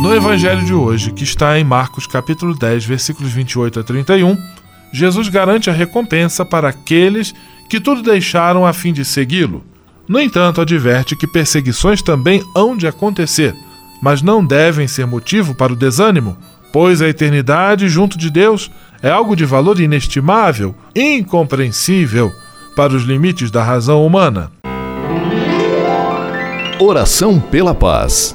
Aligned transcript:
No 0.00 0.14
Evangelho 0.14 0.64
de 0.64 0.72
hoje, 0.72 1.12
que 1.12 1.24
está 1.24 1.58
em 1.58 1.62
Marcos 1.62 2.06
capítulo 2.06 2.54
10, 2.54 2.86
versículos 2.86 3.32
28 3.32 3.80
a 3.80 3.82
31, 3.82 4.34
Jesus 4.90 5.28
garante 5.28 5.68
a 5.68 5.74
recompensa 5.74 6.42
para 6.42 6.70
aqueles 6.70 7.34
que 7.68 7.78
tudo 7.78 8.02
deixaram 8.02 8.64
a 8.64 8.72
fim 8.72 8.94
de 8.94 9.04
segui-lo. 9.04 9.62
No 10.08 10.18
entanto, 10.18 10.62
adverte 10.62 11.14
que 11.14 11.26
perseguições 11.26 12.00
também 12.00 12.42
hão 12.56 12.74
de 12.74 12.86
acontecer, 12.86 13.54
mas 14.02 14.22
não 14.22 14.42
devem 14.42 14.88
ser 14.88 15.06
motivo 15.06 15.54
para 15.54 15.74
o 15.74 15.76
desânimo, 15.76 16.34
pois 16.72 17.02
a 17.02 17.08
eternidade 17.08 17.86
junto 17.86 18.16
de 18.16 18.30
Deus 18.30 18.70
é 19.02 19.10
algo 19.10 19.36
de 19.36 19.44
valor 19.44 19.78
inestimável, 19.78 20.74
incompreensível 20.96 22.32
para 22.74 22.94
os 22.94 23.02
limites 23.02 23.50
da 23.50 23.62
razão 23.62 24.06
humana. 24.06 24.50
Oração 26.80 27.38
pela 27.38 27.74
paz. 27.74 28.34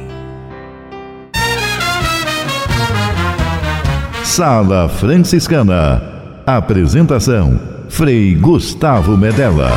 Sala 4.31 4.87
Franciscana. 4.87 6.01
Apresentação: 6.45 7.59
Frei 7.89 8.33
Gustavo 8.33 9.17
Medella. 9.17 9.69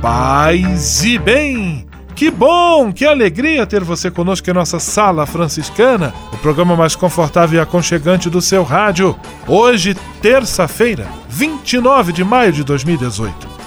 Paz 0.00 1.04
e 1.04 1.18
bem! 1.18 1.86
Que 2.16 2.30
bom, 2.30 2.90
que 2.90 3.04
alegria 3.04 3.66
ter 3.66 3.84
você 3.84 4.10
conosco 4.10 4.48
em 4.48 4.54
nossa 4.54 4.80
Sala 4.80 5.26
Franciscana, 5.26 6.14
o 6.32 6.38
programa 6.38 6.74
mais 6.74 6.96
confortável 6.96 7.60
e 7.60 7.62
aconchegante 7.62 8.30
do 8.30 8.40
seu 8.40 8.62
rádio. 8.62 9.14
Hoje, 9.46 9.94
terça-feira, 10.22 11.06
29 11.28 12.14
de 12.14 12.24
maio 12.24 12.50
de 12.50 12.64
2018. 12.64 13.49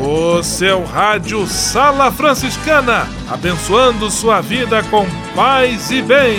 O 0.00 0.42
seu 0.42 0.84
rádio 0.84 1.46
Sala 1.46 2.12
Franciscana, 2.12 3.08
abençoando 3.28 4.10
sua 4.10 4.40
vida 4.40 4.82
com 4.84 5.04
paz 5.34 5.90
e 5.90 6.00
bem. 6.00 6.38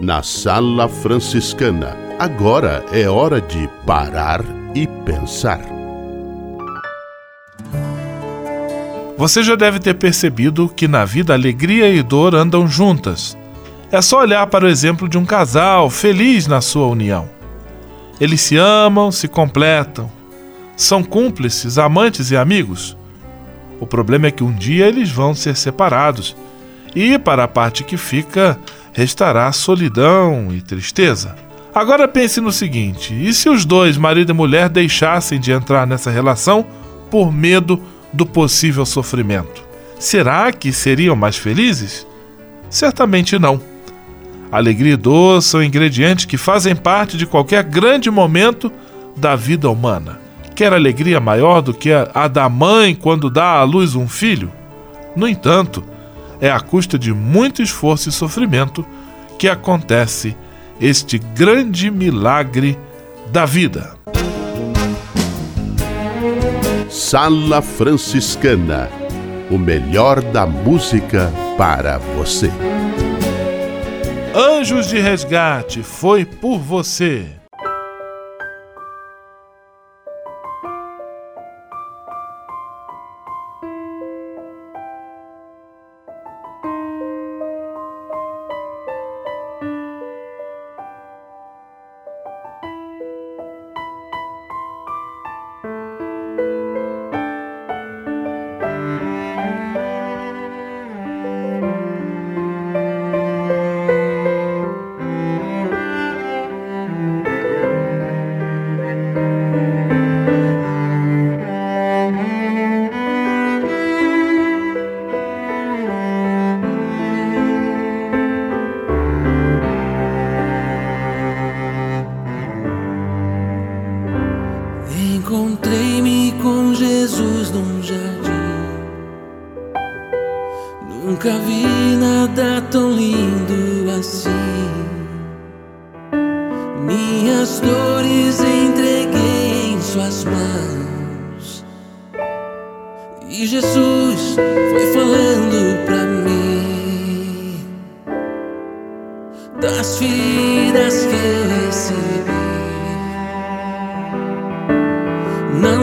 Na 0.00 0.22
Sala 0.22 0.88
Franciscana, 0.88 1.96
agora 2.18 2.84
é 2.92 3.08
hora 3.08 3.40
de 3.40 3.68
parar 3.86 4.44
e 4.74 4.86
pensar. 4.86 5.60
Você 9.16 9.42
já 9.42 9.54
deve 9.54 9.78
ter 9.78 9.94
percebido 9.94 10.68
que 10.68 10.88
na 10.88 11.04
vida 11.04 11.32
alegria 11.32 11.88
e 11.88 12.02
dor 12.02 12.34
andam 12.34 12.66
juntas. 12.66 13.38
É 13.92 14.00
só 14.00 14.20
olhar 14.20 14.46
para 14.46 14.64
o 14.64 14.68
exemplo 14.68 15.06
de 15.06 15.18
um 15.18 15.24
casal 15.26 15.90
feliz 15.90 16.46
na 16.46 16.62
sua 16.62 16.86
união. 16.86 17.28
Eles 18.18 18.40
se 18.40 18.56
amam, 18.56 19.12
se 19.12 19.28
completam, 19.28 20.10
são 20.74 21.04
cúmplices, 21.04 21.76
amantes 21.76 22.30
e 22.30 22.36
amigos. 22.36 22.96
O 23.78 23.86
problema 23.86 24.28
é 24.28 24.30
que 24.30 24.42
um 24.42 24.50
dia 24.50 24.86
eles 24.86 25.10
vão 25.10 25.34
ser 25.34 25.54
separados 25.58 26.34
e, 26.96 27.18
para 27.18 27.44
a 27.44 27.48
parte 27.48 27.84
que 27.84 27.98
fica, 27.98 28.58
restará 28.94 29.52
solidão 29.52 30.48
e 30.50 30.62
tristeza. 30.62 31.36
Agora 31.74 32.08
pense 32.08 32.40
no 32.40 32.50
seguinte: 32.50 33.12
e 33.12 33.34
se 33.34 33.50
os 33.50 33.66
dois, 33.66 33.98
marido 33.98 34.30
e 34.30 34.34
mulher, 34.34 34.70
deixassem 34.70 35.38
de 35.38 35.52
entrar 35.52 35.86
nessa 35.86 36.10
relação 36.10 36.64
por 37.10 37.30
medo 37.30 37.78
do 38.10 38.24
possível 38.24 38.86
sofrimento? 38.86 39.62
Será 39.98 40.50
que 40.50 40.72
seriam 40.72 41.14
mais 41.14 41.36
felizes? 41.36 42.06
Certamente 42.70 43.38
não. 43.38 43.71
Alegria 44.52 44.92
e 44.92 44.96
dor 44.96 45.40
são 45.40 45.62
ingredientes 45.62 46.26
que 46.26 46.36
fazem 46.36 46.76
parte 46.76 47.16
de 47.16 47.24
qualquer 47.24 47.64
grande 47.64 48.10
momento 48.10 48.70
da 49.16 49.34
vida 49.34 49.70
humana. 49.70 50.20
Quer 50.54 50.74
alegria 50.74 51.18
maior 51.18 51.62
do 51.62 51.72
que 51.72 51.90
a 51.90 52.28
da 52.28 52.50
mãe 52.50 52.94
quando 52.94 53.30
dá 53.30 53.54
à 53.54 53.62
luz 53.64 53.94
um 53.94 54.06
filho? 54.06 54.52
No 55.16 55.26
entanto, 55.26 55.82
é 56.38 56.50
à 56.50 56.60
custa 56.60 56.98
de 56.98 57.14
muito 57.14 57.62
esforço 57.62 58.10
e 58.10 58.12
sofrimento 58.12 58.84
que 59.38 59.48
acontece 59.48 60.36
este 60.78 61.16
grande 61.18 61.90
milagre 61.90 62.78
da 63.32 63.46
vida. 63.46 63.94
Sala 66.90 67.62
Franciscana 67.62 68.90
o 69.52 69.58
melhor 69.58 70.22
da 70.22 70.46
música 70.46 71.30
para 71.58 71.98
você. 71.98 72.50
Anjos 74.34 74.88
de 74.88 74.98
Resgate 74.98 75.82
foi 75.82 76.24
por 76.24 76.58
você. 76.58 77.41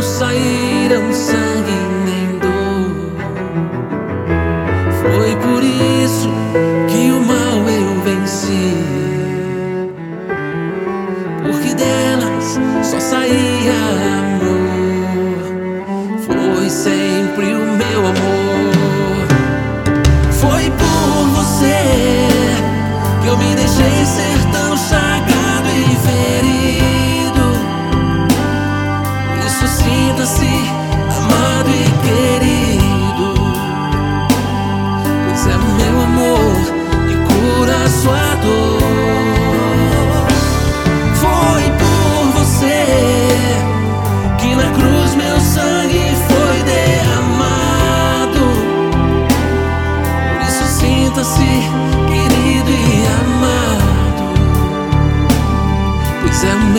Saíram 0.02 1.12
sangue 1.14 1.49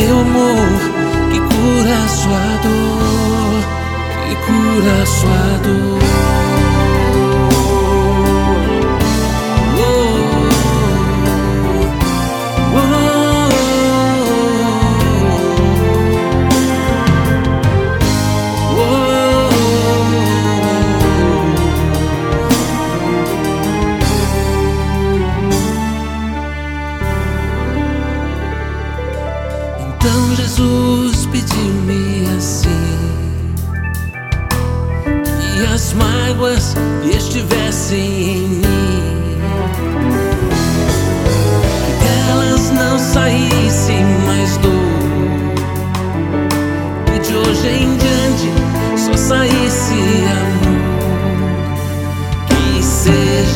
meu 0.00 0.18
amor 0.18 0.80
que 1.30 1.40
cura 1.40 2.08
sua 2.08 2.46
dor, 2.62 3.62
que 4.26 4.34
cura 4.46 5.06
sua 5.06 5.58
dor. 5.62 6.39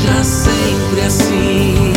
Seja 0.04 0.23
sempre 0.25 1.00
assim. 1.00 1.93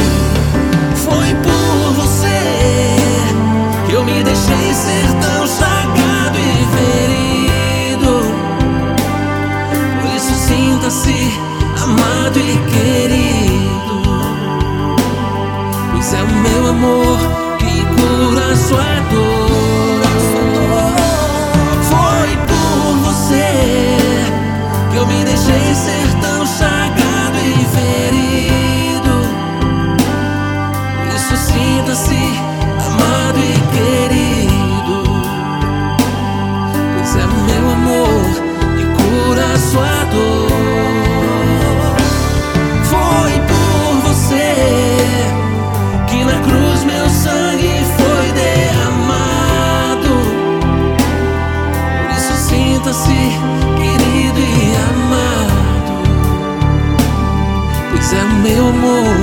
É 58.10 58.24
o 58.24 58.34
meu 58.36 58.70
amor 58.70 59.18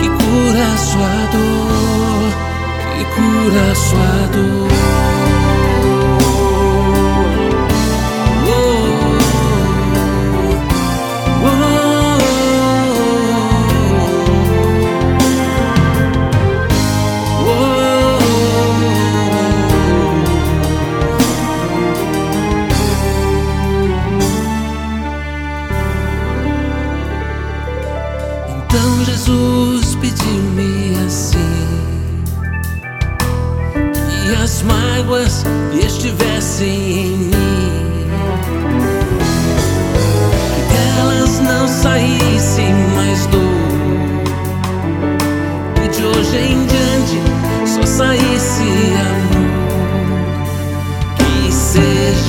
que 0.00 0.08
cura 0.10 0.76
sua 0.76 1.16
dor, 1.32 2.30
que 2.94 3.04
cura 3.14 3.74
sua 3.74 4.26
dor. 4.32 4.67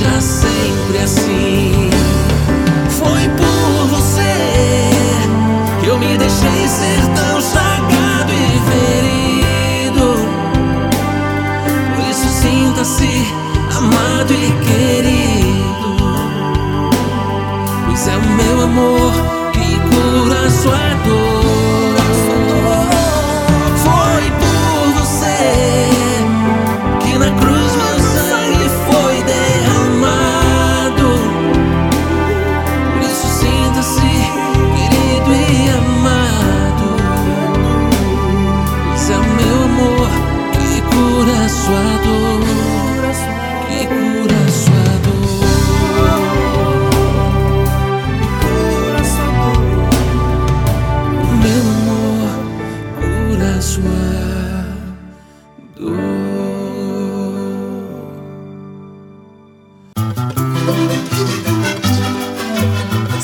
Seja 0.00 0.20
sempre 0.20 0.98
assim. 0.98 1.69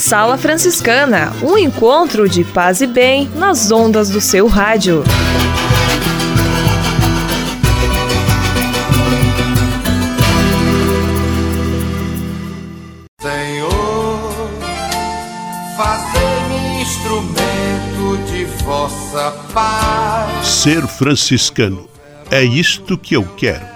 Sala 0.06 0.38
Franciscana, 0.38 1.32
um 1.42 1.58
encontro 1.58 2.28
de 2.28 2.44
paz 2.44 2.80
e 2.80 2.86
bem 2.86 3.28
nas 3.34 3.72
ondas 3.72 4.08
do 4.08 4.20
seu 4.20 4.46
rádio. 4.46 5.02
Senhor, 13.20 14.48
fazei-me 15.76 16.82
instrumento 16.82 18.30
de 18.30 18.44
vossa 18.62 19.32
paz. 19.52 20.46
Ser 20.46 20.86
franciscano. 20.86 21.88
É 22.30 22.44
isto 22.44 22.96
que 22.96 23.16
eu 23.16 23.24
quero. 23.24 23.75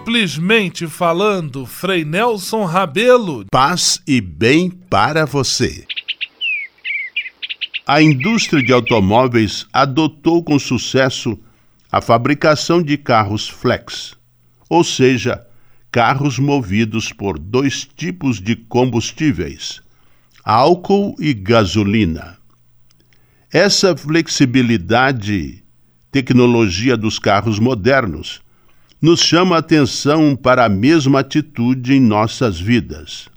Simplesmente 0.11 0.87
falando, 0.87 1.65
Frei 1.65 2.03
Nelson 2.03 2.65
Rabelo. 2.65 3.45
Paz 3.49 4.01
e 4.05 4.19
bem 4.19 4.69
para 4.69 5.25
você. 5.25 5.85
A 7.87 8.01
indústria 8.01 8.61
de 8.61 8.73
automóveis 8.73 9.65
adotou 9.71 10.43
com 10.43 10.59
sucesso 10.59 11.39
a 11.89 12.01
fabricação 12.01 12.83
de 12.83 12.97
carros 12.97 13.47
flex, 13.47 14.13
ou 14.67 14.83
seja, 14.83 15.47
carros 15.89 16.37
movidos 16.37 17.13
por 17.13 17.39
dois 17.39 17.85
tipos 17.95 18.41
de 18.41 18.57
combustíveis, 18.57 19.81
álcool 20.43 21.15
e 21.19 21.33
gasolina. 21.33 22.37
Essa 23.49 23.95
flexibilidade, 23.95 25.63
tecnologia 26.11 26.97
dos 26.97 27.17
carros 27.17 27.59
modernos, 27.59 28.41
nos 29.01 29.19
chama 29.19 29.55
a 29.55 29.59
atenção 29.59 30.35
para 30.35 30.65
a 30.65 30.69
mesma 30.69 31.21
atitude 31.21 31.93
em 31.93 31.99
nossas 31.99 32.59
vidas. 32.59 33.27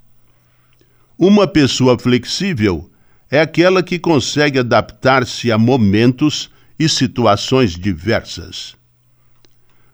Uma 1.19 1.47
pessoa 1.47 1.99
flexível 1.99 2.91
é 3.31 3.41
aquela 3.41 3.83
que 3.83 3.99
consegue 3.99 4.59
adaptar-se 4.59 5.51
a 5.51 5.57
momentos 5.57 6.51
e 6.79 6.89
situações 6.89 7.73
diversas. 7.73 8.77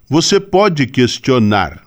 Você 0.08 0.40
pode 0.40 0.86
questionar, 0.86 1.84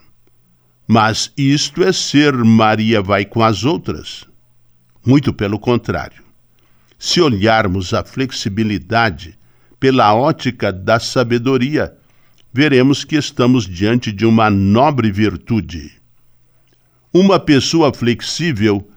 mas 0.87 1.33
isto 1.37 1.83
é 1.83 1.91
ser 1.91 2.33
Maria 2.33 3.01
vai 3.01 3.25
com 3.25 3.43
as 3.43 3.65
outras? 3.65 4.23
Muito 5.05 5.33
pelo 5.33 5.59
contrário. 5.59 6.23
Se 6.97 7.19
olharmos 7.19 7.93
a 7.93 8.01
flexibilidade 8.01 9.37
pela 9.77 10.15
ótica 10.15 10.71
da 10.71 11.01
sabedoria, 11.01 11.97
veremos 12.53 13.03
que 13.03 13.15
estamos 13.15 13.67
diante 13.67 14.12
de 14.12 14.25
uma 14.25 14.50
nobre 14.50 15.12
virtude. 15.12 15.91
Uma 17.12 17.39
pessoa 17.39 17.91
flexível 17.91 18.88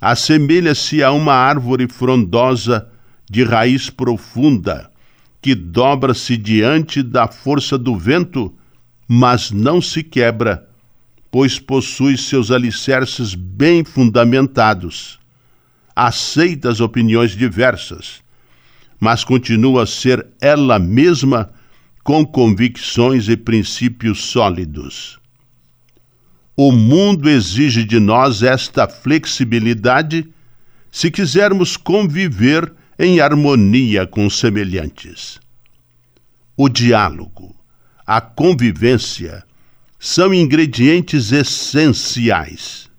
assemelha-se 0.00 1.02
a 1.02 1.12
uma 1.12 1.34
árvore 1.34 1.86
frondosa 1.88 2.88
de 3.30 3.44
raiz 3.44 3.90
profunda, 3.90 4.90
que 5.42 5.54
dobra-se 5.54 6.36
diante 6.36 7.02
da 7.02 7.28
força 7.28 7.76
do 7.76 7.96
vento, 7.96 8.52
mas 9.06 9.50
não 9.50 9.80
se 9.80 10.02
quebra, 10.02 10.66
pois 11.30 11.58
possui 11.58 12.16
seus 12.16 12.50
alicerces 12.50 13.34
bem 13.34 13.84
fundamentados. 13.84 15.20
Aceita 15.94 16.70
as 16.70 16.80
opiniões 16.80 17.32
diversas, 17.36 18.22
mas 18.98 19.22
continua 19.22 19.82
a 19.82 19.86
ser 19.86 20.26
ela 20.40 20.78
mesma 20.78 21.50
com 22.02 22.24
convicções 22.24 23.28
e 23.28 23.36
princípios 23.36 24.24
sólidos. 24.24 25.20
O 26.56 26.72
mundo 26.72 27.28
exige 27.28 27.84
de 27.84 27.98
nós 28.00 28.42
esta 28.42 28.88
flexibilidade 28.88 30.28
se 30.90 31.10
quisermos 31.10 31.76
conviver 31.76 32.72
em 32.98 33.20
harmonia 33.20 34.06
com 34.06 34.28
semelhantes. 34.28 35.40
O 36.56 36.68
diálogo, 36.68 37.56
a 38.06 38.20
convivência 38.20 39.44
são 39.98 40.34
ingredientes 40.34 41.32
essenciais. 41.32 42.90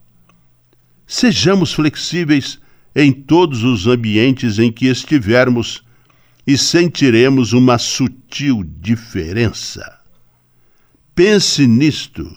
Sejamos 1.05 1.74
flexíveis 1.74 2.60
em 2.95 3.12
todos 3.12 3.63
os 3.63 3.86
ambientes 3.86 4.57
em 4.57 4.72
que 4.72 4.88
estivermos 4.88 5.83
e 6.45 6.57
sentiremos 6.57 7.53
uma 7.53 7.77
sutil 7.77 8.63
diferença. 8.63 10.00
Pense 11.15 11.65
nisto 11.65 12.29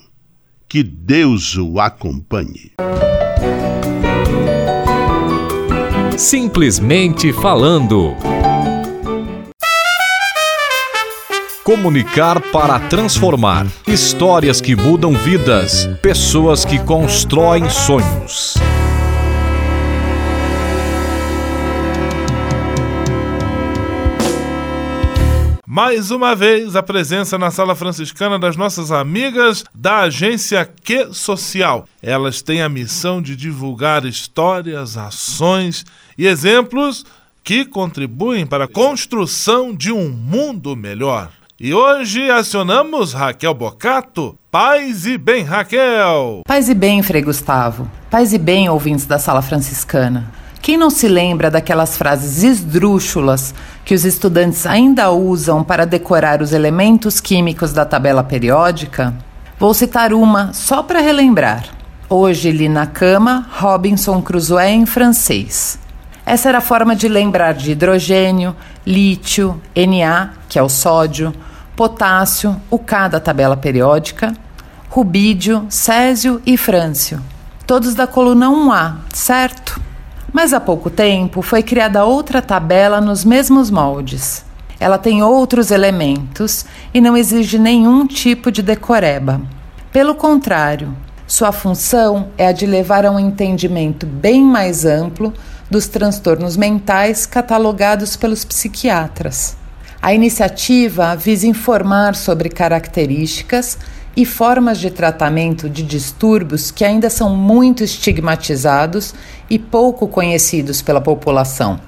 que 0.67 0.83
Deus 0.83 1.57
o 1.57 1.79
acompanhe. 1.79 2.71
Simplesmente 6.17 7.31
falando. 7.31 8.15
Comunicar 11.63 12.41
para 12.51 12.79
transformar. 12.79 13.67
Histórias 13.85 14.61
que 14.61 14.75
mudam 14.75 15.13
vidas. 15.13 15.85
Pessoas 16.01 16.63
que 16.63 16.79
constroem 16.79 17.69
sonhos. 17.69 18.55
Mais 25.77 26.09
uma 26.09 26.33
vez 26.33 26.75
a 26.75 26.81
presença 26.81 27.37
na 27.37 27.51
sala 27.51 27.75
franciscana 27.75 28.39
das 28.39 28.57
nossas 28.57 28.91
amigas 28.91 29.63
da 29.75 29.99
agência 29.99 30.67
Que 30.83 31.13
Social. 31.13 31.87
Elas 32.01 32.41
têm 32.41 32.63
a 32.63 32.67
missão 32.67 33.21
de 33.21 33.35
divulgar 33.35 34.03
histórias, 34.03 34.97
ações 34.97 35.85
e 36.17 36.25
exemplos 36.25 37.05
que 37.43 37.63
contribuem 37.63 38.43
para 38.43 38.63
a 38.63 38.67
construção 38.67 39.71
de 39.71 39.91
um 39.91 40.09
mundo 40.09 40.75
melhor. 40.75 41.29
E 41.59 41.75
hoje 41.75 42.27
acionamos 42.27 43.13
Raquel 43.13 43.53
Bocato. 43.53 44.35
Paz 44.49 45.05
e 45.05 45.15
bem, 45.15 45.43
Raquel! 45.43 46.41
Paz 46.47 46.69
e 46.69 46.73
bem, 46.73 47.03
Frei 47.03 47.21
Gustavo. 47.21 47.87
Paz 48.09 48.33
e 48.33 48.39
bem, 48.39 48.67
ouvintes 48.67 49.05
da 49.05 49.19
Sala 49.19 49.43
Franciscana. 49.43 50.25
Quem 50.61 50.77
não 50.77 50.89
se 50.89 51.07
lembra 51.07 51.49
daquelas 51.49 51.97
frases 51.97 52.43
esdrúxulas 52.43 53.53
que 53.85 53.93
os 53.93 54.03
estudantes 54.03 54.65
ainda 54.65 55.11
usam 55.11 55.63
para 55.63 55.85
decorar 55.85 56.41
os 56.41 56.51
elementos 56.51 57.19
químicos 57.19 57.71
da 57.71 57.85
tabela 57.85 58.23
periódica? 58.23 59.13
Vou 59.59 59.73
citar 59.73 60.13
uma 60.13 60.51
só 60.53 60.83
para 60.83 60.99
relembrar. 60.99 61.65
Hoje 62.09 62.51
li 62.51 62.69
na 62.69 62.85
cama 62.85 63.47
Robinson 63.51 64.21
Crusoe 64.21 64.65
em 64.65 64.85
francês. 64.85 65.79
Essa 66.25 66.49
era 66.49 66.57
a 66.57 66.61
forma 66.61 66.95
de 66.95 67.07
lembrar 67.07 67.53
de 67.53 67.71
hidrogênio, 67.71 68.55
lítio, 68.85 69.61
Na, 69.75 70.31
que 70.49 70.59
é 70.59 70.61
o 70.61 70.67
sódio, 70.67 71.33
potássio, 71.75 72.59
o 72.69 72.77
K 72.77 73.07
da 73.07 73.19
tabela 73.19 73.55
periódica, 73.55 74.33
rubídio, 74.89 75.65
césio 75.69 76.41
e 76.45 76.57
frâncio. 76.57 77.21
Todos 77.65 77.93
da 77.93 78.05
coluna 78.05 78.49
1A, 78.49 78.95
certo? 79.13 79.86
Mas 80.37 80.53
há 80.53 80.59
pouco 80.59 80.91
tempo 80.91 81.41
foi 81.41 81.63
criada 81.63 82.05
outra 82.05 82.43
tabela 82.43 83.01
nos 83.01 83.25
mesmos 83.25 83.71
moldes. 83.71 84.45
Ela 84.79 84.99
tem 84.99 85.23
outros 85.23 85.71
elementos 85.71 86.63
e 86.93 87.01
não 87.01 87.17
exige 87.17 87.57
nenhum 87.57 88.05
tipo 88.05 88.51
de 88.51 88.61
decoreba. 88.61 89.41
Pelo 89.91 90.13
contrário, 90.13 90.95
sua 91.25 91.51
função 91.51 92.27
é 92.37 92.45
a 92.45 92.51
de 92.51 92.67
levar 92.67 93.03
a 93.03 93.09
um 93.09 93.19
entendimento 93.19 94.05
bem 94.05 94.43
mais 94.43 94.85
amplo 94.85 95.33
dos 95.71 95.87
transtornos 95.87 96.55
mentais 96.55 97.25
catalogados 97.25 98.15
pelos 98.15 98.45
psiquiatras. 98.45 99.57
A 99.99 100.13
iniciativa 100.13 101.15
visa 101.15 101.47
informar 101.47 102.13
sobre 102.13 102.47
características 102.49 103.75
e 104.17 104.25
formas 104.25 104.79
de 104.79 104.89
tratamento 104.89 105.69
de 105.69 105.83
distúrbios 105.83 106.71
que 106.71 106.83
ainda 106.83 107.07
são 107.07 107.35
muito 107.35 107.83
estigmatizados 107.83 109.13
e 109.47 109.59
pouco 109.59 110.07
conhecidos 110.07 110.81
pela 110.81 110.99
população. 110.99 111.79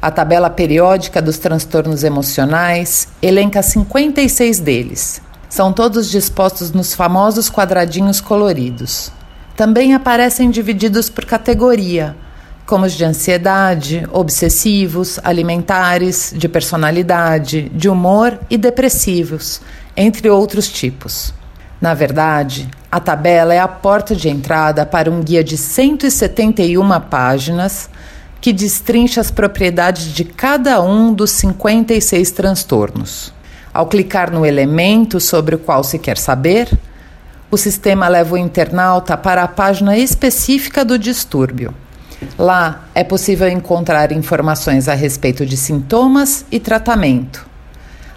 A 0.00 0.08
tabela 0.08 0.48
periódica 0.48 1.20
dos 1.20 1.38
transtornos 1.38 2.04
emocionais 2.04 3.08
elenca 3.20 3.60
56 3.62 4.60
deles. 4.60 5.20
São 5.48 5.72
todos 5.72 6.08
dispostos 6.08 6.70
nos 6.70 6.94
famosos 6.94 7.50
quadradinhos 7.50 8.20
coloridos. 8.20 9.10
Também 9.56 9.92
aparecem 9.92 10.52
divididos 10.52 11.10
por 11.10 11.24
categoria, 11.24 12.16
como 12.64 12.86
os 12.86 12.92
de 12.92 13.04
ansiedade, 13.04 14.06
obsessivos, 14.12 15.18
alimentares, 15.24 16.32
de 16.36 16.48
personalidade, 16.48 17.68
de 17.74 17.88
humor 17.88 18.38
e 18.48 18.56
depressivos, 18.56 19.60
entre 19.96 20.30
outros 20.30 20.68
tipos. 20.68 21.34
Na 21.82 21.94
verdade, 21.94 22.70
a 22.88 23.00
tabela 23.00 23.52
é 23.52 23.58
a 23.58 23.66
porta 23.66 24.14
de 24.14 24.28
entrada 24.28 24.86
para 24.86 25.10
um 25.10 25.20
guia 25.20 25.42
de 25.42 25.56
171 25.56 26.88
páginas 27.10 27.90
que 28.40 28.52
destrincha 28.52 29.20
as 29.20 29.32
propriedades 29.32 30.14
de 30.14 30.22
cada 30.22 30.80
um 30.80 31.12
dos 31.12 31.32
56 31.32 32.30
transtornos. 32.30 33.34
Ao 33.74 33.88
clicar 33.88 34.30
no 34.30 34.46
elemento 34.46 35.18
sobre 35.18 35.56
o 35.56 35.58
qual 35.58 35.82
se 35.82 35.98
quer 35.98 36.18
saber, 36.18 36.70
o 37.50 37.56
sistema 37.56 38.06
leva 38.06 38.36
o 38.36 38.38
internauta 38.38 39.16
para 39.16 39.42
a 39.42 39.48
página 39.48 39.98
específica 39.98 40.84
do 40.84 40.96
distúrbio. 40.96 41.74
Lá 42.38 42.84
é 42.94 43.02
possível 43.02 43.48
encontrar 43.48 44.12
informações 44.12 44.88
a 44.88 44.94
respeito 44.94 45.44
de 45.44 45.56
sintomas 45.56 46.46
e 46.48 46.60
tratamento 46.60 47.50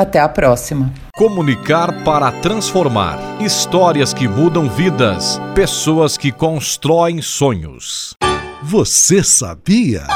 Até 0.00 0.18
a 0.18 0.30
próxima. 0.30 0.90
Comunicar 1.14 2.02
para 2.04 2.32
transformar. 2.32 3.18
Histórias 3.38 4.14
que 4.14 4.26
mudam 4.26 4.66
vidas. 4.66 5.38
Pessoas 5.54 6.16
que 6.16 6.32
constroem 6.32 7.20
sonhos. 7.20 8.14
Você 8.62 9.22
sabia? 9.22 10.06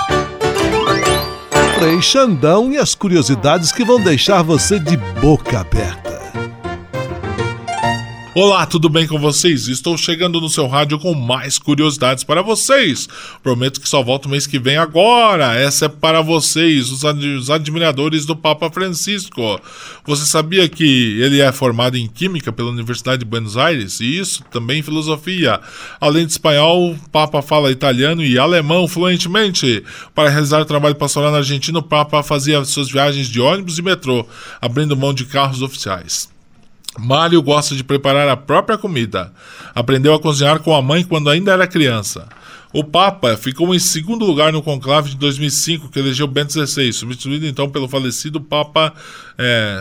Frei 1.79 2.01
Xandão 2.01 2.73
e 2.73 2.79
as 2.79 2.95
curiosidades 2.95 3.73
que 3.73 3.85
vão 3.85 4.01
deixar 4.03 4.41
você 4.41 4.79
de 4.79 4.97
boca 5.21 5.61
aberta. 5.61 6.14
Olá, 8.37 8.67
tudo 8.67 8.89
bem 8.89 9.07
com 9.07 9.17
vocês? 9.17 9.69
Estou 9.69 9.97
chegando 9.97 10.41
no 10.41 10.49
seu 10.49 10.67
rádio 10.67 10.99
com 10.99 11.15
mais 11.15 11.57
curiosidades 11.57 12.25
para 12.25 12.43
vocês. 12.43 13.09
Prometo 13.45 13.81
que 13.81 13.89
só 13.89 14.03
volto 14.03 14.29
mês 14.29 14.45
que 14.45 14.59
vem 14.59 14.77
agora. 14.77 15.55
Essa 15.55 15.85
é 15.85 15.89
para 15.89 16.21
vocês, 16.21 16.91
os, 16.91 17.05
ad 17.05 17.25
os 17.25 17.49
admiradores 17.49 18.27
do 18.27 18.35
Papa 18.35 18.69
Francisco. 18.69 19.61
Você 20.05 20.27
sabia 20.27 20.69
que 20.69 21.17
ele 21.23 21.41
é 21.41 21.53
formado 21.53 21.97
em 21.97 22.09
Química 22.09 22.53
pela 22.53 22.71
Universidade 22.71 23.21
de 23.21 23.25
Buenos 23.25 23.57
Aires? 23.57 24.01
E 24.01 24.19
isso 24.19 24.43
também 24.51 24.81
em 24.81 24.83
Filosofia. 24.83 25.61
Além 26.01 26.27
de 26.27 26.33
espanhol, 26.33 26.91
o 26.91 26.99
Papa 27.11 27.41
fala 27.41 27.71
italiano 27.71 28.25
e 28.25 28.37
alemão 28.37 28.89
fluentemente. 28.89 29.85
Para 30.13 30.29
realizar 30.29 30.61
o 30.61 30.65
trabalho 30.65 30.97
pastoral 30.97 31.31
na 31.31 31.39
Argentina, 31.39 31.79
o 31.79 31.83
Papa 31.85 32.21
fazia 32.21 32.65
suas 32.65 32.91
viagens 32.91 33.29
de 33.29 33.41
ônibus 33.41 33.79
e 33.79 33.83
metrô, 33.83 34.27
abrindo 34.61 34.97
mão 34.97 35.15
de 35.15 35.25
carros 35.25 35.63
oficiais. 35.63 36.34
Mário 36.99 37.43
gosta 37.43 37.75
de 37.75 37.83
preparar 37.83 38.29
a 38.29 38.37
própria 38.37 38.79
comida. 38.79 39.33
Aprendeu 39.75 40.15
a 40.15 40.21
cozinhar 40.21 40.61
com 40.61 40.75
a 40.75 40.83
mãe 40.83 41.05
quando 41.05 41.29
ainda 41.29 41.53
era 41.53 41.67
criança. 41.67 42.29
O 42.75 42.83
Papa 42.83 43.37
ficou 43.37 43.73
em 43.73 43.79
segundo 43.79 44.27
lugar 44.27 44.53
no 44.53 44.61
conclave 44.61 45.11
de 45.11 45.17
2005, 45.17 45.91
que 45.91 45.99
elegeu 46.01 46.27
Bento 46.27 46.53
XVI, 46.53 46.93
substituído 46.93 47.47
então 47.47 47.71
pelo 47.71 47.87
falecido 47.87 48.41
Papa, 48.41 48.93
é, 49.39 49.81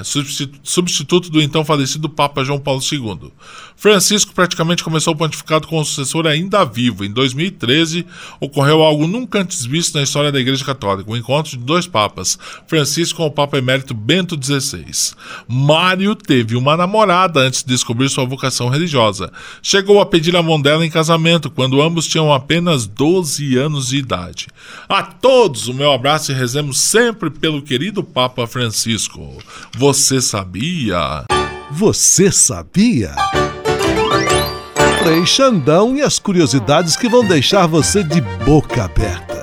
substituto 0.62 1.32
do 1.32 1.42
então 1.42 1.66
falecido 1.66 2.08
Papa 2.08 2.44
João 2.44 2.60
Paulo 2.60 2.82
II. 2.92 3.32
Francisco 3.76 4.32
praticamente 4.36 4.84
começou 4.84 5.14
o 5.14 5.18
pontificado 5.18 5.68
com 5.68 5.80
o 5.80 5.84
sucessor 5.84 6.28
ainda 6.28 6.64
vivo. 6.64 7.04
Em 7.04 7.12
2013, 7.12 8.06
ocorreu 8.40 8.84
algo 8.84 9.08
nunca 9.08 9.42
antes 9.42 9.66
visto 9.66 9.96
na 9.96 10.04
história 10.04 10.32
da 10.32 10.40
Igreja 10.40 10.64
Católica: 10.64 11.10
o 11.10 11.18
encontro 11.18 11.58
de 11.58 11.66
dois 11.66 11.88
papas, 11.88 12.38
Francisco 12.68 13.18
com 13.18 13.26
o 13.26 13.32
Papa 13.32 13.58
Emérito 13.58 13.96
Bento 13.96 14.38
XVI. 14.40 15.16
Mário 15.48 16.16
teve 16.16 16.56
uma 16.56 16.78
namorada 16.78 17.40
antes 17.40 17.64
de 17.64 17.70
descobrir 17.70 18.08
sua 18.10 18.26
vocação 18.26 18.70
religiosa. 18.70 19.32
Chegou 19.64 20.00
a 20.00 20.06
pedir 20.06 20.36
a 20.36 20.44
mão 20.44 20.62
dela 20.62 20.86
em 20.86 20.92
casamento, 20.92 21.50
quando 21.50 21.82
ambos 21.82 22.08
tinham 22.08 22.32
apenas 22.32 22.83
apenas 22.84 22.88
12 22.88 23.58
anos 23.58 23.88
de 23.88 23.98
idade. 23.98 24.48
A 24.88 25.04
todos 25.04 25.67
o 25.67 25.74
meu 25.74 25.91
abraço 25.91 26.32
e 26.32 26.36
rezemos 26.36 26.80
sempre 26.80 27.30
pelo 27.30 27.62
querido 27.62 28.04
Papa 28.04 28.46
Francisco. 28.48 29.38
Você 29.76 30.22
sabia? 30.22 31.26
Você 31.72 32.32
sabia? 32.32 33.15
Frei 35.02 35.26
Xandão 35.26 35.96
e 35.96 36.02
as 36.02 36.19
curiosidades 36.19 36.96
que 36.96 37.10
vão 37.10 37.26
deixar 37.26 37.67
você 37.67 38.04
de 38.04 38.22
boca 38.46 38.86
aberta. 38.86 39.43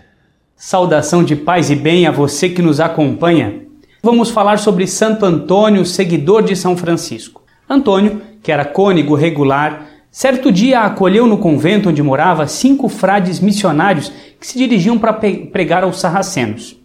Saudação 0.56 1.22
de 1.22 1.36
paz 1.36 1.70
e 1.70 1.76
bem 1.76 2.06
a 2.06 2.10
você 2.10 2.48
que 2.48 2.62
nos 2.62 2.80
acompanha. 2.80 3.62
Vamos 4.02 4.30
falar 4.30 4.58
sobre 4.58 4.86
Santo 4.86 5.24
Antônio, 5.24 5.84
seguidor 5.84 6.42
de 6.42 6.56
São 6.56 6.76
Francisco. 6.76 7.42
Antônio, 7.68 8.22
que 8.42 8.50
era 8.50 8.64
cônego 8.64 9.14
regular, 9.14 9.92
Certo 10.14 10.52
dia 10.52 10.80
acolheu 10.80 11.26
no 11.26 11.38
convento 11.38 11.88
onde 11.88 12.02
morava 12.02 12.46
cinco 12.46 12.86
frades 12.86 13.40
missionários 13.40 14.12
que 14.42 14.48
se 14.48 14.58
dirigiam 14.58 14.98
para 14.98 15.12
pregar 15.12 15.84
aos 15.84 16.00
sarracenos. 16.00 16.76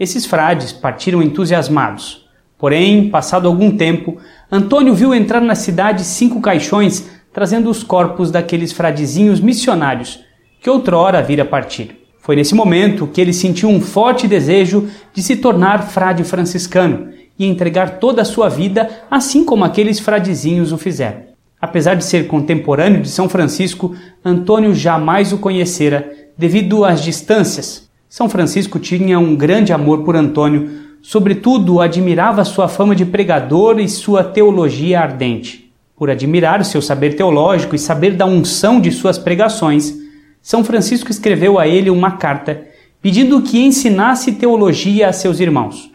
Esses 0.00 0.24
frades 0.24 0.72
partiram 0.72 1.22
entusiasmados. 1.22 2.26
Porém, 2.56 3.10
passado 3.10 3.46
algum 3.46 3.76
tempo, 3.76 4.16
Antônio 4.50 4.94
viu 4.94 5.14
entrar 5.14 5.42
na 5.42 5.54
cidade 5.54 6.04
cinco 6.04 6.40
caixões 6.40 7.10
trazendo 7.30 7.68
os 7.68 7.82
corpos 7.82 8.30
daqueles 8.30 8.72
fradezinhos 8.72 9.40
missionários 9.40 10.20
que 10.58 10.70
outrora 10.70 11.22
vira 11.22 11.44
partir. 11.44 11.98
Foi 12.18 12.34
nesse 12.34 12.54
momento 12.54 13.06
que 13.06 13.20
ele 13.20 13.34
sentiu 13.34 13.68
um 13.68 13.80
forte 13.80 14.26
desejo 14.26 14.88
de 15.12 15.22
se 15.22 15.36
tornar 15.36 15.90
frade 15.90 16.24
franciscano 16.24 17.10
e 17.38 17.44
entregar 17.44 17.98
toda 17.98 18.22
a 18.22 18.24
sua 18.24 18.48
vida, 18.48 18.88
assim 19.10 19.44
como 19.44 19.64
aqueles 19.64 20.00
fradezinhos 20.00 20.72
o 20.72 20.78
fizeram. 20.78 21.24
Apesar 21.60 21.94
de 21.94 22.04
ser 22.04 22.26
contemporâneo 22.26 23.02
de 23.02 23.10
São 23.10 23.28
Francisco, 23.28 23.94
Antônio 24.24 24.74
jamais 24.74 25.30
o 25.30 25.38
conhecera 25.38 26.21
devido 26.36 26.84
às 26.84 27.02
distâncias. 27.02 27.88
São 28.08 28.28
Francisco 28.28 28.78
tinha 28.78 29.18
um 29.18 29.34
grande 29.34 29.72
amor 29.72 30.02
por 30.02 30.16
Antônio, 30.16 30.70
sobretudo 31.00 31.80
admirava 31.80 32.44
sua 32.44 32.68
fama 32.68 32.94
de 32.94 33.04
pregador 33.04 33.80
e 33.80 33.88
sua 33.88 34.22
teologia 34.22 35.00
ardente. 35.00 35.72
Por 35.96 36.10
admirar 36.10 36.60
o 36.60 36.64
seu 36.64 36.82
saber 36.82 37.14
teológico 37.14 37.74
e 37.74 37.78
saber 37.78 38.16
da 38.16 38.26
unção 38.26 38.80
de 38.80 38.90
suas 38.90 39.18
pregações, 39.18 39.94
São 40.40 40.64
Francisco 40.64 41.10
escreveu 41.10 41.58
a 41.58 41.66
ele 41.66 41.90
uma 41.90 42.12
carta 42.12 42.66
pedindo 43.00 43.42
que 43.42 43.60
ensinasse 43.60 44.32
teologia 44.32 45.08
a 45.08 45.12
seus 45.12 45.40
irmãos. 45.40 45.90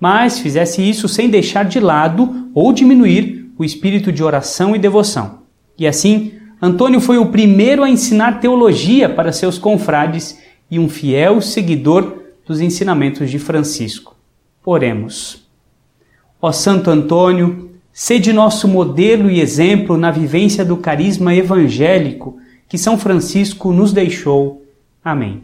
Mas 0.00 0.38
fizesse 0.38 0.82
isso 0.82 1.06
sem 1.06 1.28
deixar 1.28 1.64
de 1.64 1.78
lado 1.78 2.50
ou 2.54 2.72
diminuir 2.72 3.52
o 3.58 3.64
espírito 3.64 4.10
de 4.10 4.22
oração 4.22 4.74
e 4.74 4.78
devoção. 4.78 5.42
E 5.78 5.86
assim, 5.86 6.32
Antônio 6.64 7.00
foi 7.00 7.18
o 7.18 7.26
primeiro 7.26 7.82
a 7.82 7.90
ensinar 7.90 8.38
teologia 8.38 9.08
para 9.08 9.32
seus 9.32 9.58
confrades 9.58 10.38
e 10.70 10.78
um 10.78 10.88
fiel 10.88 11.40
seguidor 11.40 12.22
dos 12.46 12.60
ensinamentos 12.60 13.32
de 13.32 13.38
Francisco. 13.40 14.14
Oremos. 14.64 15.44
Ó 16.40 16.52
Santo 16.52 16.88
Antônio, 16.88 17.72
sede 17.92 18.32
nosso 18.32 18.68
modelo 18.68 19.28
e 19.28 19.40
exemplo 19.40 19.96
na 19.96 20.12
vivência 20.12 20.64
do 20.64 20.76
carisma 20.76 21.34
evangélico 21.34 22.38
que 22.68 22.78
São 22.78 22.96
Francisco 22.96 23.72
nos 23.72 23.92
deixou. 23.92 24.64
Amém. 25.04 25.42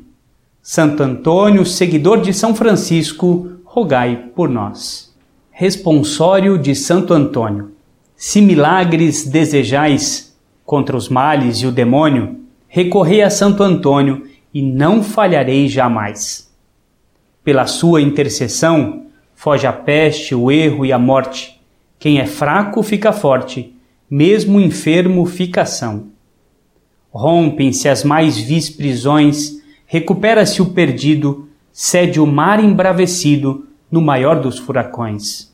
Santo 0.62 1.02
Antônio, 1.02 1.66
seguidor 1.66 2.20
de 2.20 2.32
São 2.32 2.54
Francisco, 2.54 3.54
rogai 3.64 4.30
por 4.36 4.48
nós. 4.48 5.12
Responsório 5.50 6.56
de 6.56 6.76
Santo 6.76 7.12
Antônio. 7.12 7.72
Se 8.16 8.40
milagres 8.40 9.26
desejais 9.26 10.27
contra 10.68 10.94
os 10.94 11.08
males 11.08 11.56
e 11.62 11.66
o 11.66 11.72
demônio, 11.72 12.40
recorrei 12.68 13.22
a 13.22 13.30
Santo 13.30 13.62
Antônio 13.62 14.26
e 14.52 14.60
não 14.60 15.02
falharei 15.02 15.66
jamais. 15.66 16.54
Pela 17.42 17.66
sua 17.66 18.02
intercessão, 18.02 19.06
foge 19.34 19.66
a 19.66 19.72
peste, 19.72 20.34
o 20.34 20.50
erro 20.50 20.84
e 20.84 20.92
a 20.92 20.98
morte. 20.98 21.58
Quem 21.98 22.20
é 22.20 22.26
fraco 22.26 22.82
fica 22.82 23.14
forte, 23.14 23.74
mesmo 24.10 24.60
enfermo 24.60 25.24
fica 25.24 25.64
são. 25.64 26.08
Rompem-se 27.10 27.88
as 27.88 28.04
mais 28.04 28.36
vis 28.36 28.68
prisões, 28.68 29.62
recupera-se 29.86 30.60
o 30.60 30.66
perdido, 30.66 31.48
cede 31.72 32.20
o 32.20 32.26
mar 32.26 32.62
embravecido 32.62 33.66
no 33.90 34.02
maior 34.02 34.38
dos 34.38 34.58
furacões. 34.58 35.50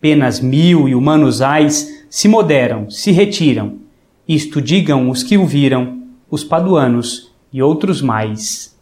Penas 0.00 0.40
mil 0.40 0.88
e 0.88 0.94
humanos 0.96 1.40
ais 1.40 2.04
se 2.10 2.26
moderam, 2.26 2.90
se 2.90 3.12
retiram, 3.12 3.83
isto 4.28 4.60
digam 4.60 5.10
os 5.10 5.22
que 5.22 5.36
o 5.36 5.46
viram, 5.46 6.02
os 6.30 6.42
paduanos 6.42 7.30
e 7.52 7.62
outros 7.62 8.02
mais. 8.02 8.74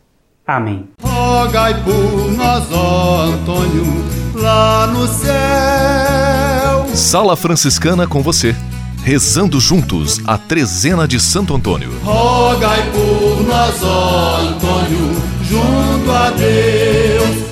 Amém. 0.47 0.89
Rogai 1.03 1.75
por 1.83 2.33
nós, 2.33 2.65
ó 2.73 3.27
Antônio, 3.27 3.85
lá 4.35 4.87
no 4.87 5.07
céu. 5.07 6.87
Sala 6.95 7.37
Franciscana 7.37 8.07
com 8.07 8.23
você, 8.23 8.55
rezando 9.05 9.61
juntos 9.61 10.21
a 10.27 10.39
trezena 10.39 11.07
de 11.07 11.19
Santo 11.21 11.55
Antônio. 11.55 11.91
Rogai 12.03 12.83
por 12.91 13.47
nós, 13.47 13.83
ó 13.83 14.37
Antônio, 14.41 15.23
junto 15.43 16.11
a 16.11 16.31
Deus. 16.31 17.52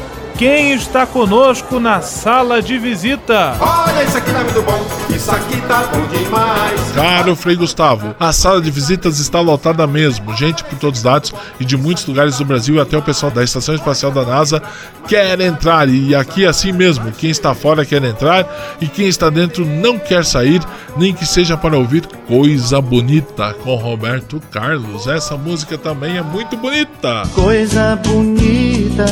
quem 0.41 0.71
está 0.71 1.05
conosco 1.05 1.79
na 1.79 2.01
sala 2.01 2.63
de 2.63 2.75
visita? 2.79 3.55
Olha, 3.59 4.03
isso 4.03 4.17
aqui 4.17 4.31
tá 4.31 4.43
muito 4.43 4.61
bom, 4.63 5.15
isso 5.15 5.29
aqui 5.29 5.61
tá 5.67 5.83
bom 5.83 6.07
demais. 6.07 6.91
Caro 6.95 7.35
Frei 7.35 7.55
Gustavo, 7.55 8.15
a 8.19 8.33
sala 8.33 8.59
de 8.59 8.71
visitas 8.71 9.19
está 9.19 9.39
lotada 9.39 9.85
mesmo. 9.85 10.35
Gente 10.35 10.63
por 10.63 10.79
todos 10.79 11.01
os 11.01 11.05
lados 11.05 11.31
e 11.59 11.63
de 11.63 11.77
muitos 11.77 12.07
lugares 12.07 12.39
do 12.39 12.45
Brasil 12.45 12.73
e 12.73 12.79
até 12.79 12.97
o 12.97 13.03
pessoal 13.03 13.31
da 13.31 13.43
Estação 13.43 13.75
Espacial 13.75 14.11
da 14.11 14.25
NASA 14.25 14.63
quer 15.07 15.39
entrar. 15.41 15.87
E 15.87 16.15
aqui 16.15 16.43
é 16.43 16.47
assim 16.47 16.71
mesmo, 16.71 17.11
quem 17.11 17.29
está 17.29 17.53
fora 17.53 17.85
quer 17.85 18.03
entrar 18.03 18.43
e 18.81 18.87
quem 18.87 19.07
está 19.07 19.29
dentro 19.29 19.63
não 19.63 19.99
quer 19.99 20.25
sair, 20.25 20.59
nem 20.97 21.13
que 21.13 21.23
seja 21.23 21.55
para 21.55 21.77
ouvir 21.77 22.03
coisa 22.27 22.81
bonita 22.81 23.53
com 23.61 23.75
Roberto 23.75 24.41
Carlos. 24.49 25.05
Essa 25.05 25.37
música 25.37 25.77
também 25.77 26.17
é 26.17 26.23
muito 26.23 26.57
bonita. 26.57 27.29
Coisa 27.35 27.95
bonita 27.97 29.05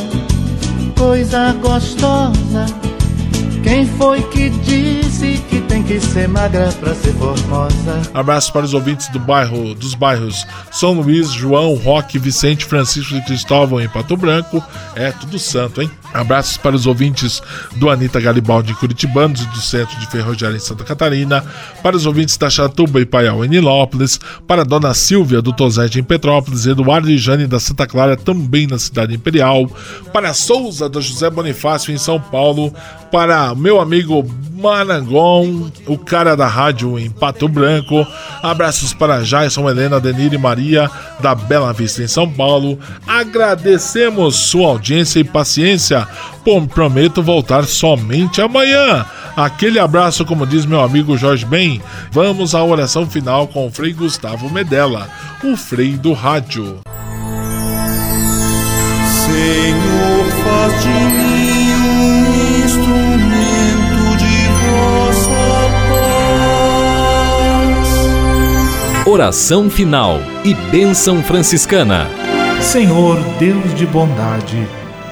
coisa 1.00 1.54
gostosa. 1.54 2.66
Quem 3.64 3.86
foi 3.86 4.22
que 4.24 4.50
disse 4.50 5.38
que 5.50 5.62
tem 5.62 5.82
que 5.82 5.98
ser 5.98 6.28
magra 6.28 6.74
pra 6.74 6.94
ser 6.94 7.14
formosa? 7.14 8.02
Abraços 8.14 8.52
para 8.52 8.66
os 8.66 8.74
ouvintes 8.74 9.08
do 9.08 9.20
bairro, 9.20 9.74
dos 9.74 9.96
bairros 9.96 10.46
São 10.72 10.92
Luís, 10.92 11.32
João, 11.32 11.74
Roque, 11.76 12.20
Vicente, 12.20 12.66
Francisco 12.66 13.16
e 13.16 13.22
Cristóvão 13.22 13.80
em 13.80 13.88
Pato 13.88 14.18
Branco. 14.18 14.62
É 14.94 15.10
tudo 15.12 15.40
santo, 15.40 15.82
hein? 15.82 15.90
Abraços 16.13 16.58
para 16.58 16.76
os 16.76 16.86
ouvintes 16.86 17.41
do 17.76 17.89
Anitta 17.89 18.19
Garibaldi 18.19 18.72
em 18.72 18.76
Curitibanos 18.76 19.41
e 19.41 19.45
do 19.48 19.62
Centro 19.62 19.98
de 20.00 20.08
Ferroviária 20.08 20.58
em 20.58 20.60
Santa 20.60 20.84
Catarina, 20.84 21.43
para 21.84 21.95
os 21.95 22.06
ouvintes 22.06 22.38
da 22.38 22.50
Chatuba 22.50 23.00
e 23.00 23.06
Paial 23.06 23.45
em 23.45 23.50
Nilópolis, 23.50 24.19
para 24.48 24.62
a 24.62 24.65
Dona 24.65 24.93
Silvia 24.93 25.41
do 25.41 25.54
Tosete 25.54 26.00
em 26.00 26.04
Petrópolis, 26.04 26.65
Eduardo 26.65 27.10
e 27.10 27.17
Jane 27.17 27.48
da 27.48 27.60
Santa 27.60 27.86
Clara 27.86 28.17
também 28.17 28.65
na 28.67 28.80
Cidade 28.80 29.13
Imperial, 29.13 29.69
para 30.12 30.34
Souza 30.34 30.89
do 30.89 31.02
José 31.02 31.30
Bonifácio 31.30 31.93
em 31.93 31.98
São 31.98 32.19
Paulo, 32.19 32.74
para 33.12 33.54
meu 33.56 33.80
amigo 33.80 34.26
Marangon, 34.60 35.72
o 35.88 35.98
cara 35.98 36.36
da 36.36 36.48
rádio 36.48 37.00
em 37.00 37.10
Pato 37.10 37.48
Branco. 37.48 38.06
Abraços 38.43 38.93
para 38.93 39.22
Jason, 39.22 39.69
Helena, 39.69 40.00
Denir 40.00 40.34
e 40.34 40.38
Maria 40.38 40.91
da 41.22 41.34
Bela 41.34 41.72
Vista 41.72 42.04
em 42.04 42.08
São 42.08 42.30
Paulo. 42.30 42.78
Agradecemos 43.08 44.36
sua 44.36 44.67
audiência 44.67 45.19
e 45.19 45.24
paciência. 45.24 45.99
Bom, 46.46 46.66
prometo 46.66 47.24
voltar 47.24 47.66
somente 47.66 48.42
amanhã. 48.42 49.06
Aquele 49.36 49.80
abraço, 49.80 50.26
como 50.26 50.46
diz 50.46 50.66
meu 50.66 50.82
amigo 50.82 51.18
Jorge 51.18 51.46
Ben. 51.46 51.82
Vamos 52.12 52.54
à 52.54 52.64
oração 52.64 53.08
final 53.08 53.48
com 53.48 53.68
o 53.68 53.72
Frei 53.72 53.94
Gustavo 53.94 54.50
Medella, 54.50 55.10
o 55.44 55.56
Frei 55.56 55.94
do 55.94 56.14
Rádio. 56.14 56.80
Senhor, 59.26 60.26
faz 60.44 60.82
de 60.82 60.90
mim 60.90 61.72
um 61.74 62.66
instrumento 62.66 64.18
de 64.18 64.48
vossa 64.66 65.40
paz. 69.04 69.08
Oração 69.08 69.70
final 69.70 70.20
e 70.44 70.54
bênção 70.54 71.24
franciscana. 71.24 72.08
Senhor, 72.62 73.18
Deus 73.40 73.74
de 73.76 73.86
bondade, 73.86 74.68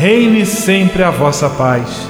reine 0.00 0.46
sempre 0.46 1.02
a 1.02 1.10
vossa 1.10 1.50
paz. 1.50 2.08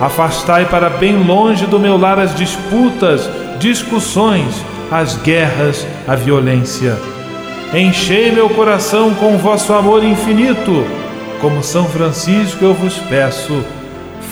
Afastai 0.00 0.66
para 0.66 0.90
bem 0.90 1.22
longe 1.22 1.66
do 1.66 1.78
meu 1.78 1.96
lar 1.96 2.18
as 2.18 2.34
disputas, 2.34 3.30
discussões, 3.60 4.64
as 4.90 5.16
guerras, 5.18 5.86
a 6.08 6.16
violência. 6.16 6.98
Enchei 7.72 8.32
meu 8.32 8.50
coração 8.50 9.14
com 9.14 9.38
vosso 9.38 9.72
amor 9.72 10.02
infinito. 10.02 10.84
Como 11.40 11.62
São 11.62 11.84
Francisco 11.84 12.64
eu 12.64 12.74
vos 12.74 12.96
peço, 12.98 13.64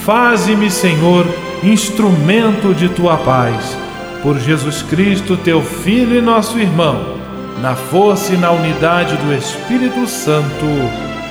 faze-me, 0.04 0.68
Senhor, 0.68 1.24
instrumento 1.62 2.74
de 2.74 2.88
tua 2.88 3.16
paz. 3.18 3.78
Por 4.20 4.36
Jesus 4.40 4.82
Cristo, 4.82 5.36
teu 5.36 5.62
Filho 5.62 6.16
e 6.16 6.20
nosso 6.20 6.58
irmão, 6.58 7.18
na 7.62 7.76
força 7.76 8.34
e 8.34 8.36
na 8.36 8.50
unidade 8.50 9.16
do 9.18 9.32
Espírito 9.32 10.08
Santo. 10.08 10.66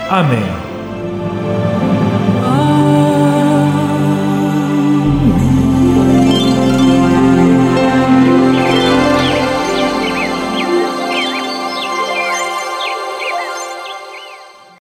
Amém. 0.10 0.75
Bye. 1.46 1.85